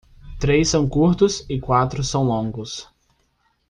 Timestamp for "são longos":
2.03-2.89